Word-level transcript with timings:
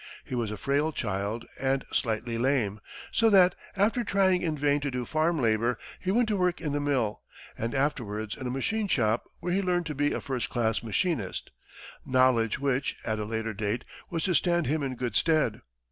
He 0.25 0.33
was 0.33 0.49
a 0.49 0.57
frail 0.57 0.91
child 0.91 1.45
and 1.59 1.85
slightly 1.91 2.39
lame, 2.39 2.79
so 3.11 3.29
that, 3.29 3.55
after 3.75 4.03
trying 4.03 4.41
in 4.41 4.57
vain 4.57 4.79
to 4.81 4.89
do 4.89 5.05
farm 5.05 5.37
labor, 5.39 5.77
he 5.99 6.09
went 6.09 6.27
to 6.29 6.37
work 6.37 6.59
in 6.59 6.71
the 6.71 6.79
mill, 6.79 7.21
and 7.55 7.75
afterwards 7.75 8.35
in 8.35 8.47
a 8.47 8.49
machine 8.49 8.87
shop, 8.87 9.29
where 9.41 9.53
he 9.53 9.61
learned 9.61 9.85
to 9.85 9.93
be 9.93 10.11
a 10.11 10.19
first 10.19 10.49
class 10.49 10.81
machinist 10.81 11.51
knowledge 12.03 12.57
which, 12.57 12.97
at 13.05 13.19
a 13.19 13.25
later 13.25 13.53
day, 13.53 13.77
was 14.09 14.23
to 14.23 14.33
stand 14.33 14.65
him 14.65 14.81
in 14.81 14.95
good 14.95 15.15
stead. 15.15 15.61